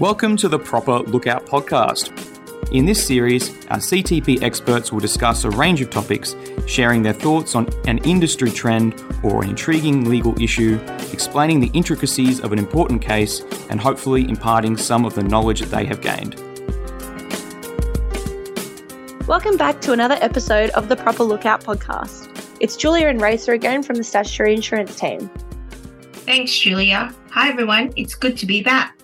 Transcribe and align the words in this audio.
Welcome 0.00 0.38
to 0.38 0.48
the 0.48 0.58
Proper 0.58 1.00
Lookout 1.00 1.44
podcast. 1.44 2.10
In 2.72 2.86
this 2.86 3.06
series, 3.06 3.50
our 3.66 3.76
CTP 3.76 4.42
experts 4.42 4.90
will 4.90 4.98
discuss 4.98 5.44
a 5.44 5.50
range 5.50 5.82
of 5.82 5.90
topics, 5.90 6.34
sharing 6.64 7.02
their 7.02 7.12
thoughts 7.12 7.54
on 7.54 7.68
an 7.86 7.98
industry 7.98 8.50
trend 8.50 8.94
or 9.22 9.44
an 9.44 9.50
intriguing 9.50 10.08
legal 10.08 10.40
issue, 10.40 10.80
explaining 11.12 11.60
the 11.60 11.70
intricacies 11.74 12.40
of 12.40 12.50
an 12.50 12.58
important 12.58 13.02
case, 13.02 13.42
and 13.68 13.78
hopefully 13.78 14.26
imparting 14.26 14.74
some 14.78 15.04
of 15.04 15.14
the 15.14 15.22
knowledge 15.22 15.60
that 15.60 15.70
they 15.70 15.84
have 15.84 16.00
gained. 16.00 16.36
Welcome 19.26 19.58
back 19.58 19.82
to 19.82 19.92
another 19.92 20.16
episode 20.22 20.70
of 20.70 20.88
the 20.88 20.96
Proper 20.96 21.24
Lookout 21.24 21.62
podcast. 21.62 22.34
It's 22.58 22.74
Julia 22.74 23.08
and 23.08 23.20
Racer 23.20 23.52
again 23.52 23.82
from 23.82 23.96
the 23.96 24.04
Statutory 24.04 24.54
Insurance 24.54 24.98
team. 24.98 25.28
Thanks, 26.24 26.58
Julia. 26.58 27.14
Hi, 27.32 27.50
everyone. 27.50 27.92
It's 27.96 28.14
good 28.14 28.38
to 28.38 28.46
be 28.46 28.62
back. 28.62 28.96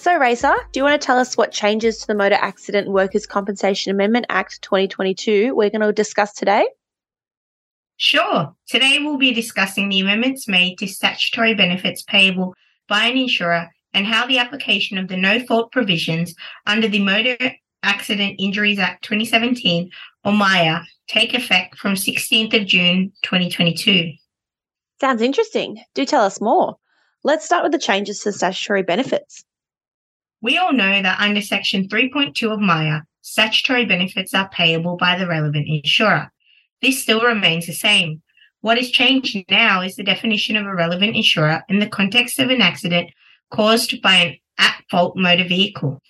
So, 0.00 0.16
Racer, 0.16 0.54
do 0.72 0.80
you 0.80 0.84
want 0.84 0.98
to 0.98 1.04
tell 1.04 1.18
us 1.18 1.36
what 1.36 1.52
changes 1.52 1.98
to 1.98 2.06
the 2.06 2.14
Motor 2.14 2.38
Accident 2.40 2.88
Workers' 2.88 3.26
Compensation 3.26 3.90
Amendment 3.90 4.24
Act 4.30 4.62
2022 4.62 5.54
we're 5.54 5.68
going 5.68 5.82
to 5.82 5.92
discuss 5.92 6.32
today? 6.32 6.66
Sure. 7.98 8.56
Today 8.66 9.00
we'll 9.02 9.18
be 9.18 9.34
discussing 9.34 9.90
the 9.90 10.00
amendments 10.00 10.48
made 10.48 10.78
to 10.78 10.88
statutory 10.88 11.52
benefits 11.52 12.02
payable 12.02 12.54
by 12.88 13.08
an 13.08 13.18
insurer 13.18 13.68
and 13.92 14.06
how 14.06 14.26
the 14.26 14.38
application 14.38 14.96
of 14.96 15.08
the 15.08 15.18
no 15.18 15.38
fault 15.38 15.70
provisions 15.70 16.34
under 16.64 16.88
the 16.88 17.00
Motor 17.00 17.36
Accident 17.82 18.36
Injuries 18.38 18.78
Act 18.78 19.04
2017 19.04 19.90
or 20.24 20.32
MIA 20.32 20.82
take 21.08 21.34
effect 21.34 21.76
from 21.76 21.92
16th 21.92 22.58
of 22.58 22.66
June 22.66 23.12
2022. 23.22 24.12
Sounds 24.98 25.20
interesting. 25.20 25.84
Do 25.92 26.06
tell 26.06 26.24
us 26.24 26.40
more. 26.40 26.76
Let's 27.22 27.44
start 27.44 27.64
with 27.64 27.72
the 27.72 27.78
changes 27.78 28.20
to 28.20 28.32
statutory 28.32 28.82
benefits. 28.82 29.44
We 30.42 30.56
all 30.56 30.72
know 30.72 31.02
that 31.02 31.20
under 31.20 31.42
Section 31.42 31.88
3.2 31.88 32.50
of 32.50 32.60
MIA, 32.60 33.04
statutory 33.20 33.84
benefits 33.84 34.32
are 34.32 34.48
payable 34.48 34.96
by 34.96 35.18
the 35.18 35.26
relevant 35.26 35.68
insurer. 35.68 36.32
This 36.80 37.02
still 37.02 37.20
remains 37.20 37.66
the 37.66 37.74
same. 37.74 38.22
What 38.62 38.78
has 38.78 38.90
changed 38.90 39.36
now 39.50 39.82
is 39.82 39.96
the 39.96 40.02
definition 40.02 40.56
of 40.56 40.66
a 40.66 40.74
relevant 40.74 41.14
insurer 41.14 41.62
in 41.68 41.78
the 41.78 41.88
context 41.88 42.38
of 42.38 42.50
an 42.50 42.62
accident 42.62 43.10
caused 43.50 44.00
by 44.00 44.14
an 44.14 44.36
at 44.58 44.82
fault 44.90 45.16
motor 45.16 45.44
vehicle. 45.44 46.00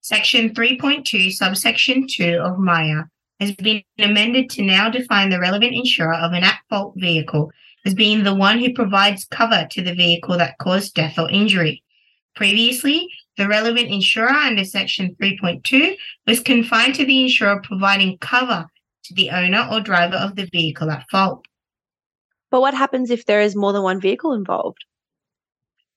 Section 0.00 0.50
3.2, 0.50 1.32
subsection 1.32 2.06
2 2.08 2.40
of 2.42 2.58
MIA 2.58 3.08
has 3.40 3.52
been 3.52 3.82
amended 3.98 4.50
to 4.50 4.62
now 4.62 4.88
define 4.90 5.30
the 5.30 5.40
relevant 5.40 5.74
insurer 5.74 6.14
of 6.14 6.32
an 6.32 6.44
at 6.44 6.58
fault 6.68 6.94
vehicle 6.96 7.50
as 7.84 7.94
being 7.94 8.22
the 8.22 8.34
one 8.34 8.58
who 8.58 8.72
provides 8.72 9.24
cover 9.24 9.66
to 9.70 9.82
the 9.82 9.94
vehicle 9.94 10.38
that 10.38 10.58
caused 10.58 10.94
death 10.94 11.18
or 11.18 11.30
injury. 11.30 11.82
Previously, 12.36 13.08
the 13.36 13.48
relevant 13.48 13.88
insurer 13.88 14.30
under 14.30 14.64
Section 14.64 15.16
3.2 15.20 15.96
was 16.26 16.40
confined 16.40 16.94
to 16.96 17.04
the 17.04 17.22
insurer 17.22 17.60
providing 17.62 18.18
cover 18.18 18.66
to 19.04 19.14
the 19.14 19.30
owner 19.30 19.66
or 19.70 19.80
driver 19.80 20.16
of 20.16 20.36
the 20.36 20.48
vehicle 20.52 20.90
at 20.90 21.08
fault. 21.10 21.44
But 22.50 22.60
what 22.60 22.74
happens 22.74 23.10
if 23.10 23.24
there 23.24 23.40
is 23.40 23.56
more 23.56 23.72
than 23.72 23.82
one 23.82 24.00
vehicle 24.00 24.34
involved? 24.34 24.84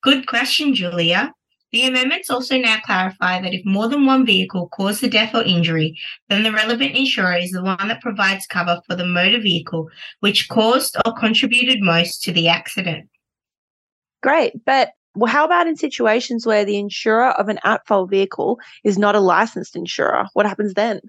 Good 0.01 0.27
question, 0.27 0.73
Julia. 0.73 1.33
The 1.71 1.87
amendments 1.87 2.29
also 2.29 2.57
now 2.57 2.77
clarify 2.85 3.41
that 3.41 3.53
if 3.53 3.65
more 3.65 3.89
than 3.89 4.05
one 4.05 4.25
vehicle 4.25 4.69
caused 4.69 5.01
the 5.01 5.09
death 5.09 5.35
or 5.35 5.43
injury, 5.43 5.97
then 6.29 6.43
the 6.43 6.53
relevant 6.53 6.95
insurer 6.95 7.35
is 7.35 7.51
the 7.51 7.61
one 7.61 7.89
that 7.89 8.01
provides 8.01 8.47
cover 8.47 8.79
for 8.87 8.95
the 8.95 9.05
motor 9.05 9.41
vehicle 9.41 9.89
which 10.21 10.47
caused 10.47 10.95
or 11.05 11.13
contributed 11.13 11.81
most 11.81 12.23
to 12.23 12.31
the 12.31 12.47
accident. 12.47 13.09
Great, 14.23 14.53
but 14.65 14.91
well, 15.15 15.31
how 15.31 15.45
about 15.45 15.67
in 15.67 15.75
situations 15.75 16.45
where 16.45 16.65
the 16.65 16.77
insurer 16.77 17.31
of 17.31 17.49
an 17.49 17.59
at 17.63 17.85
fault 17.87 18.09
vehicle 18.09 18.59
is 18.83 18.97
not 18.97 19.15
a 19.15 19.19
licensed 19.19 19.75
insurer? 19.75 20.25
What 20.33 20.45
happens 20.45 20.73
then? 20.73 20.99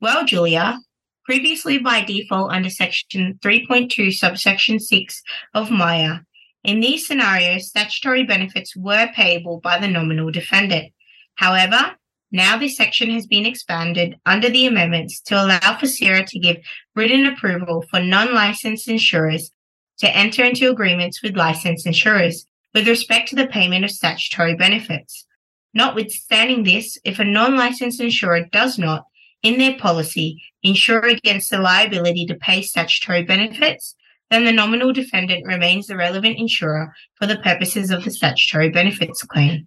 Well, 0.00 0.24
Julia, 0.24 0.78
previously 1.24 1.78
by 1.78 2.02
default 2.02 2.52
under 2.52 2.70
Section 2.70 3.38
3.2, 3.42 4.12
subsection 4.12 4.80
6 4.80 5.22
of 5.54 5.70
MIA, 5.70 6.24
in 6.64 6.80
these 6.80 7.06
scenarios, 7.06 7.68
statutory 7.68 8.24
benefits 8.24 8.76
were 8.76 9.10
payable 9.14 9.60
by 9.60 9.78
the 9.78 9.88
nominal 9.88 10.30
defendant. 10.30 10.92
However, 11.34 11.96
now 12.30 12.56
this 12.56 12.76
section 12.76 13.10
has 13.10 13.26
been 13.26 13.46
expanded 13.46 14.16
under 14.24 14.48
the 14.48 14.66
amendments 14.66 15.20
to 15.22 15.34
allow 15.34 15.76
for 15.78 15.86
SIRA 15.86 16.24
to 16.26 16.38
give 16.38 16.58
written 16.94 17.26
approval 17.26 17.84
for 17.90 18.00
non 18.00 18.32
licensed 18.32 18.88
insurers 18.88 19.50
to 19.98 20.16
enter 20.16 20.44
into 20.44 20.70
agreements 20.70 21.22
with 21.22 21.36
licensed 21.36 21.86
insurers 21.86 22.46
with 22.74 22.88
respect 22.88 23.28
to 23.28 23.36
the 23.36 23.46
payment 23.46 23.84
of 23.84 23.90
statutory 23.90 24.54
benefits. 24.54 25.26
Notwithstanding 25.74 26.64
this, 26.64 26.98
if 27.04 27.18
a 27.18 27.24
non 27.24 27.56
licensed 27.56 28.00
insurer 28.00 28.46
does 28.52 28.78
not, 28.78 29.04
in 29.42 29.58
their 29.58 29.76
policy, 29.76 30.40
insure 30.62 31.04
against 31.04 31.50
the 31.50 31.58
liability 31.58 32.26
to 32.26 32.34
pay 32.34 32.62
statutory 32.62 33.22
benefits, 33.22 33.96
then 34.30 34.44
the 34.44 34.52
nominal 34.52 34.92
defendant 34.92 35.46
remains 35.46 35.86
the 35.86 35.96
relevant 35.96 36.38
insurer 36.38 36.92
for 37.14 37.26
the 37.26 37.38
purposes 37.38 37.90
of 37.90 38.04
the 38.04 38.10
statutory 38.10 38.70
benefits 38.70 39.22
claim. 39.22 39.66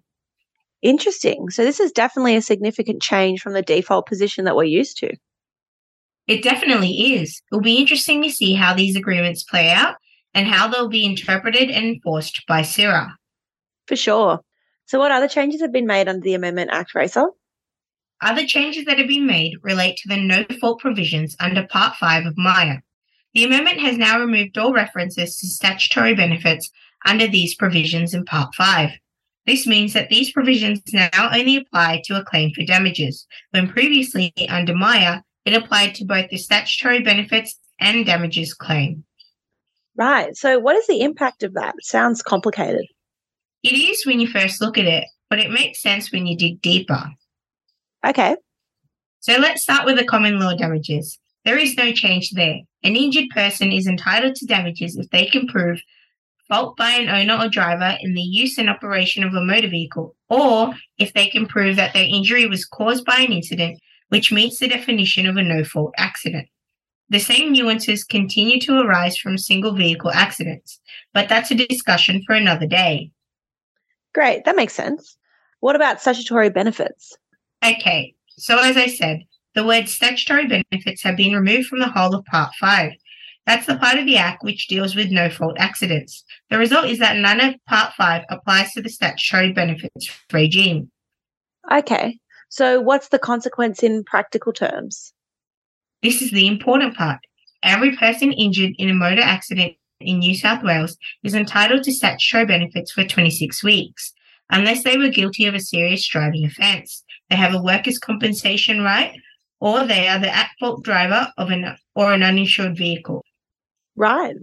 Interesting. 0.82 1.50
So, 1.50 1.64
this 1.64 1.80
is 1.80 1.92
definitely 1.92 2.36
a 2.36 2.42
significant 2.42 3.02
change 3.02 3.40
from 3.40 3.52
the 3.52 3.62
default 3.62 4.06
position 4.06 4.44
that 4.44 4.56
we're 4.56 4.64
used 4.64 4.98
to. 4.98 5.16
It 6.26 6.42
definitely 6.42 7.14
is. 7.14 7.42
It 7.50 7.54
will 7.54 7.62
be 7.62 7.76
interesting 7.76 8.22
to 8.22 8.30
see 8.30 8.54
how 8.54 8.74
these 8.74 8.96
agreements 8.96 9.44
play 9.44 9.70
out 9.70 9.96
and 10.36 10.46
how 10.46 10.68
they'll 10.68 10.88
be 10.88 11.06
interpreted 11.06 11.70
and 11.70 11.86
enforced 11.86 12.46
by 12.46 12.60
SIRA. 12.60 13.16
For 13.86 13.96
sure. 13.96 14.40
So, 14.84 14.98
what 14.98 15.10
other 15.10 15.28
changes 15.28 15.62
have 15.62 15.72
been 15.72 15.86
made 15.86 16.08
under 16.08 16.20
the 16.20 16.34
Amendment 16.34 16.70
Act, 16.72 16.94
Racer? 16.94 17.30
Other 18.20 18.46
changes 18.46 18.84
that 18.84 18.98
have 18.98 19.08
been 19.08 19.26
made 19.26 19.54
relate 19.62 19.96
to 19.96 20.08
the 20.08 20.18
no 20.18 20.44
fault 20.60 20.80
provisions 20.80 21.36
under 21.40 21.66
Part 21.66 21.96
5 21.96 22.26
of 22.26 22.34
MIA. 22.36 22.82
The 23.34 23.44
amendment 23.44 23.80
has 23.80 23.96
now 23.96 24.20
removed 24.20 24.58
all 24.58 24.72
references 24.72 25.38
to 25.38 25.46
statutory 25.46 26.14
benefits 26.14 26.70
under 27.06 27.26
these 27.26 27.54
provisions 27.54 28.12
in 28.12 28.24
Part 28.26 28.54
5. 28.54 28.90
This 29.46 29.66
means 29.66 29.94
that 29.94 30.10
these 30.10 30.32
provisions 30.32 30.82
now 30.92 31.30
only 31.32 31.56
apply 31.56 32.02
to 32.04 32.20
a 32.20 32.24
claim 32.24 32.52
for 32.52 32.62
damages, 32.62 33.26
when 33.50 33.68
previously 33.68 34.34
under 34.50 34.74
MIA, 34.74 35.24
it 35.46 35.54
applied 35.54 35.94
to 35.94 36.04
both 36.04 36.28
the 36.28 36.36
statutory 36.36 37.00
benefits 37.00 37.58
and 37.80 38.04
damages 38.04 38.52
claim. 38.52 39.05
Right. 39.96 40.36
So, 40.36 40.58
what 40.58 40.76
is 40.76 40.86
the 40.86 41.00
impact 41.00 41.42
of 41.42 41.54
that? 41.54 41.74
It 41.78 41.84
sounds 41.84 42.22
complicated. 42.22 42.86
It 43.62 43.74
is 43.74 44.04
when 44.04 44.20
you 44.20 44.28
first 44.28 44.60
look 44.60 44.76
at 44.78 44.84
it, 44.84 45.04
but 45.30 45.38
it 45.38 45.50
makes 45.50 45.80
sense 45.80 46.12
when 46.12 46.26
you 46.26 46.36
dig 46.36 46.60
deeper. 46.60 47.10
Okay. 48.06 48.36
So, 49.20 49.36
let's 49.38 49.62
start 49.62 49.86
with 49.86 49.96
the 49.96 50.04
common 50.04 50.38
law 50.38 50.54
damages. 50.54 51.18
There 51.44 51.58
is 51.58 51.76
no 51.76 51.92
change 51.92 52.32
there. 52.32 52.58
An 52.82 52.96
injured 52.96 53.30
person 53.30 53.72
is 53.72 53.86
entitled 53.86 54.34
to 54.36 54.46
damages 54.46 54.96
if 54.96 55.08
they 55.10 55.26
can 55.26 55.46
prove 55.46 55.80
fault 56.48 56.76
by 56.76 56.90
an 56.90 57.08
owner 57.08 57.44
or 57.44 57.48
driver 57.48 57.96
in 58.00 58.14
the 58.14 58.20
use 58.20 58.58
and 58.58 58.70
operation 58.70 59.24
of 59.24 59.34
a 59.34 59.40
motor 59.40 59.68
vehicle, 59.68 60.14
or 60.28 60.74
if 60.98 61.12
they 61.12 61.28
can 61.28 61.46
prove 61.46 61.76
that 61.76 61.92
their 61.92 62.06
injury 62.06 62.46
was 62.46 62.64
caused 62.64 63.04
by 63.04 63.18
an 63.18 63.32
incident 63.32 63.80
which 64.08 64.30
meets 64.30 64.58
the 64.58 64.68
definition 64.68 65.26
of 65.26 65.36
a 65.36 65.42
no 65.42 65.64
fault 65.64 65.92
accident. 65.96 66.48
The 67.08 67.20
same 67.20 67.52
nuances 67.52 68.02
continue 68.02 68.60
to 68.60 68.80
arise 68.80 69.16
from 69.16 69.38
single 69.38 69.72
vehicle 69.72 70.10
accidents, 70.10 70.80
but 71.14 71.28
that's 71.28 71.50
a 71.50 71.54
discussion 71.54 72.22
for 72.26 72.34
another 72.34 72.66
day. 72.66 73.12
Great, 74.12 74.44
that 74.44 74.56
makes 74.56 74.74
sense. 74.74 75.16
What 75.60 75.76
about 75.76 76.00
statutory 76.00 76.50
benefits? 76.50 77.16
Okay, 77.64 78.14
so 78.30 78.58
as 78.58 78.76
I 78.76 78.86
said, 78.86 79.20
the 79.54 79.64
word 79.64 79.88
statutory 79.88 80.46
benefits 80.46 81.02
have 81.02 81.16
been 81.16 81.34
removed 81.34 81.68
from 81.68 81.78
the 81.78 81.88
whole 81.88 82.14
of 82.14 82.24
Part 82.26 82.52
5. 82.60 82.92
That's 83.46 83.66
the 83.66 83.76
part 83.76 83.98
of 83.98 84.06
the 84.06 84.16
Act 84.16 84.42
which 84.42 84.66
deals 84.66 84.96
with 84.96 85.10
no 85.10 85.30
fault 85.30 85.56
accidents. 85.58 86.24
The 86.50 86.58
result 86.58 86.86
is 86.86 86.98
that 86.98 87.16
none 87.16 87.40
of 87.40 87.54
Part 87.68 87.94
5 87.94 88.24
applies 88.28 88.72
to 88.72 88.82
the 88.82 88.90
statutory 88.90 89.52
benefits 89.52 90.10
regime. 90.32 90.90
Okay, 91.72 92.18
so 92.48 92.80
what's 92.80 93.08
the 93.08 93.18
consequence 93.18 93.82
in 93.82 94.02
practical 94.04 94.52
terms? 94.52 95.12
This 96.02 96.22
is 96.22 96.30
the 96.30 96.46
important 96.46 96.96
part. 96.96 97.20
Every 97.62 97.96
person 97.96 98.32
injured 98.32 98.72
in 98.78 98.90
a 98.90 98.94
motor 98.94 99.22
accident 99.22 99.74
in 100.00 100.18
New 100.18 100.34
South 100.34 100.62
Wales 100.62 100.96
is 101.24 101.34
entitled 101.34 101.82
to 101.84 101.92
statutory 101.92 102.44
benefits 102.44 102.92
for 102.92 103.04
26 103.04 103.64
weeks, 103.64 104.12
unless 104.50 104.84
they 104.84 104.96
were 104.96 105.08
guilty 105.08 105.46
of 105.46 105.54
a 105.54 105.60
serious 105.60 106.06
driving 106.06 106.44
offence. 106.44 107.02
They 107.30 107.36
have 107.36 107.54
a 107.54 107.62
workers' 107.62 107.98
compensation 107.98 108.82
right, 108.82 109.18
or 109.58 109.84
they 109.84 110.06
are 110.06 110.18
the 110.18 110.34
at 110.34 110.50
fault 110.60 110.84
driver 110.84 111.32
of 111.38 111.50
an 111.50 111.76
or 111.94 112.12
an 112.12 112.22
uninsured 112.22 112.76
vehicle. 112.76 113.24
Right. 113.96 114.36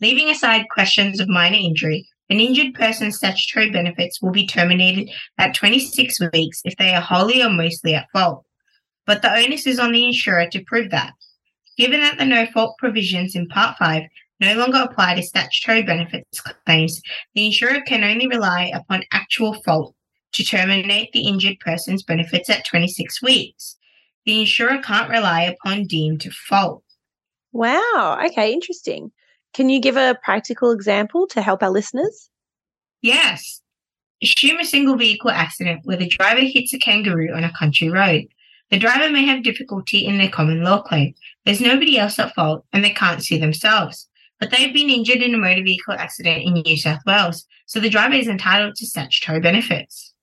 Leaving 0.00 0.30
aside 0.30 0.68
questions 0.70 1.20
of 1.20 1.28
minor 1.28 1.58
injury, 1.60 2.08
an 2.30 2.40
injured 2.40 2.74
person's 2.74 3.16
statutory 3.16 3.70
benefits 3.70 4.22
will 4.22 4.30
be 4.30 4.46
terminated 4.46 5.10
at 5.36 5.54
26 5.54 6.20
weeks 6.32 6.62
if 6.64 6.76
they 6.76 6.94
are 6.94 7.02
wholly 7.02 7.42
or 7.42 7.50
mostly 7.50 7.94
at 7.94 8.08
fault 8.12 8.46
but 9.10 9.22
the 9.22 9.34
onus 9.34 9.66
is 9.66 9.80
on 9.80 9.90
the 9.90 10.04
insurer 10.04 10.46
to 10.46 10.62
prove 10.62 10.92
that. 10.92 11.14
Given 11.76 11.98
that 11.98 12.18
the 12.18 12.24
no 12.24 12.46
fault 12.46 12.76
provisions 12.78 13.34
in 13.34 13.48
Part 13.48 13.76
5 13.76 14.04
no 14.38 14.54
longer 14.54 14.86
apply 14.88 15.16
to 15.16 15.22
statutory 15.24 15.82
benefits 15.82 16.40
claims, 16.64 17.02
the 17.34 17.46
insurer 17.46 17.80
can 17.84 18.04
only 18.04 18.28
rely 18.28 18.70
upon 18.72 19.02
actual 19.10 19.54
fault 19.64 19.96
to 20.34 20.44
terminate 20.44 21.10
the 21.10 21.26
injured 21.26 21.58
person's 21.58 22.04
benefits 22.04 22.48
at 22.48 22.64
26 22.64 23.20
weeks. 23.20 23.76
The 24.26 24.38
insurer 24.38 24.78
can't 24.78 25.10
rely 25.10 25.42
upon 25.42 25.88
deemed 25.88 26.22
fault. 26.32 26.84
Wow. 27.50 28.16
Okay, 28.24 28.52
interesting. 28.52 29.10
Can 29.54 29.70
you 29.70 29.80
give 29.80 29.96
a 29.96 30.20
practical 30.22 30.70
example 30.70 31.26
to 31.26 31.42
help 31.42 31.64
our 31.64 31.70
listeners? 31.70 32.30
Yes. 33.02 33.60
Assume 34.22 34.60
a 34.60 34.64
single 34.64 34.94
vehicle 34.94 35.32
accident 35.32 35.80
where 35.82 35.96
the 35.96 36.06
driver 36.06 36.42
hits 36.42 36.72
a 36.74 36.78
kangaroo 36.78 37.32
on 37.34 37.42
a 37.42 37.52
country 37.58 37.90
road. 37.90 38.28
The 38.70 38.78
driver 38.78 39.10
may 39.10 39.24
have 39.24 39.42
difficulty 39.42 40.06
in 40.06 40.18
their 40.18 40.28
common 40.28 40.62
law 40.62 40.82
claim. 40.82 41.14
There's 41.44 41.60
nobody 41.60 41.98
else 41.98 42.18
at 42.18 42.34
fault 42.34 42.64
and 42.72 42.84
they 42.84 42.90
can't 42.90 43.22
sue 43.22 43.38
themselves. 43.38 44.08
But 44.38 44.50
they've 44.50 44.72
been 44.72 44.88
injured 44.88 45.22
in 45.22 45.34
a 45.34 45.38
motor 45.38 45.62
vehicle 45.62 45.94
accident 45.94 46.44
in 46.44 46.54
New 46.54 46.76
South 46.76 47.00
Wales, 47.04 47.46
so 47.66 47.78
the 47.78 47.90
driver 47.90 48.14
is 48.14 48.28
entitled 48.28 48.74
to 48.76 48.86
statutory 48.86 49.40
benefits. 49.40 50.14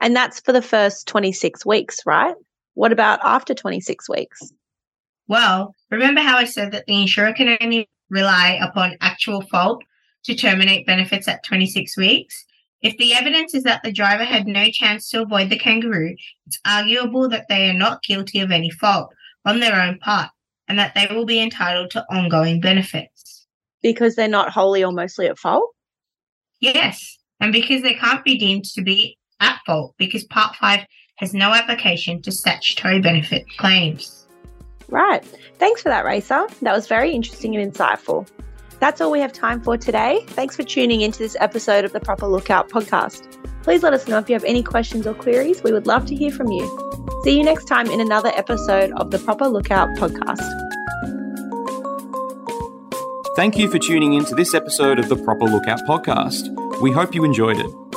And 0.00 0.14
that's 0.14 0.38
for 0.40 0.52
the 0.52 0.62
first 0.62 1.08
26 1.08 1.66
weeks, 1.66 2.00
right? 2.06 2.36
What 2.74 2.92
about 2.92 3.18
after 3.24 3.54
26 3.54 4.08
weeks? 4.08 4.52
Well, 5.26 5.74
remember 5.90 6.20
how 6.20 6.36
I 6.36 6.44
said 6.44 6.70
that 6.72 6.86
the 6.86 7.00
insurer 7.00 7.32
can 7.32 7.56
only 7.60 7.88
rely 8.10 8.58
upon 8.62 8.96
actual 9.00 9.42
fault 9.42 9.82
to 10.24 10.34
terminate 10.34 10.86
benefits 10.86 11.26
at 11.26 11.44
26 11.44 11.96
weeks? 11.96 12.44
If 12.80 12.96
the 12.96 13.14
evidence 13.14 13.54
is 13.54 13.64
that 13.64 13.82
the 13.82 13.92
driver 13.92 14.24
had 14.24 14.46
no 14.46 14.70
chance 14.70 15.10
to 15.10 15.22
avoid 15.22 15.50
the 15.50 15.58
kangaroo, 15.58 16.14
it's 16.46 16.60
arguable 16.64 17.28
that 17.28 17.46
they 17.48 17.68
are 17.68 17.74
not 17.74 18.02
guilty 18.04 18.40
of 18.40 18.52
any 18.52 18.70
fault 18.70 19.12
on 19.44 19.60
their 19.60 19.80
own 19.80 19.98
part 19.98 20.30
and 20.68 20.78
that 20.78 20.94
they 20.94 21.12
will 21.12 21.24
be 21.24 21.40
entitled 21.40 21.90
to 21.90 22.04
ongoing 22.10 22.60
benefits. 22.60 23.46
Because 23.82 24.14
they're 24.14 24.28
not 24.28 24.50
wholly 24.50 24.84
or 24.84 24.92
mostly 24.92 25.26
at 25.26 25.38
fault? 25.38 25.70
Yes, 26.60 27.18
and 27.40 27.52
because 27.52 27.82
they 27.82 27.94
can't 27.94 28.24
be 28.24 28.38
deemed 28.38 28.64
to 28.66 28.82
be 28.82 29.18
at 29.40 29.58
fault 29.66 29.94
because 29.98 30.24
Part 30.24 30.54
5 30.56 30.84
has 31.16 31.34
no 31.34 31.52
application 31.52 32.22
to 32.22 32.32
statutory 32.32 33.00
benefit 33.00 33.44
claims. 33.56 34.26
Right. 34.88 35.24
Thanks 35.58 35.82
for 35.82 35.88
that, 35.88 36.04
Racer. 36.04 36.46
That 36.62 36.74
was 36.74 36.86
very 36.86 37.12
interesting 37.12 37.56
and 37.56 37.72
insightful. 37.72 38.28
That's 38.80 39.00
all 39.00 39.10
we 39.10 39.20
have 39.20 39.32
time 39.32 39.60
for 39.60 39.76
today. 39.76 40.24
Thanks 40.28 40.54
for 40.54 40.62
tuning 40.62 41.00
into 41.00 41.18
this 41.18 41.36
episode 41.40 41.84
of 41.84 41.92
the 41.92 42.00
Proper 42.00 42.26
Lookout 42.26 42.68
podcast. 42.68 43.26
Please 43.62 43.82
let 43.82 43.92
us 43.92 44.06
know 44.06 44.18
if 44.18 44.28
you 44.28 44.34
have 44.34 44.44
any 44.44 44.62
questions 44.62 45.06
or 45.06 45.14
queries. 45.14 45.62
We 45.62 45.72
would 45.72 45.86
love 45.86 46.06
to 46.06 46.14
hear 46.14 46.30
from 46.30 46.48
you. 46.48 46.64
See 47.24 47.36
you 47.36 47.42
next 47.44 47.64
time 47.64 47.90
in 47.90 48.00
another 48.00 48.30
episode 48.34 48.92
of 48.92 49.10
the 49.10 49.18
Proper 49.18 49.48
Lookout 49.48 49.88
podcast. 49.96 50.64
Thank 53.36 53.56
you 53.56 53.70
for 53.70 53.78
tuning 53.78 54.14
in 54.14 54.24
to 54.26 54.34
this 54.34 54.54
episode 54.54 54.98
of 54.98 55.08
the 55.08 55.16
Proper 55.16 55.46
Lookout 55.46 55.80
podcast. 55.80 56.80
We 56.80 56.92
hope 56.92 57.14
you 57.14 57.24
enjoyed 57.24 57.58
it. 57.58 57.87